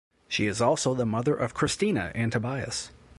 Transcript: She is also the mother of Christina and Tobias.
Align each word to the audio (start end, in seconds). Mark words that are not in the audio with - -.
She 0.27 0.47
is 0.47 0.61
also 0.63 0.95
the 0.95 1.05
mother 1.05 1.35
of 1.35 1.53
Christina 1.53 2.11
and 2.15 2.31
Tobias. 2.31 2.89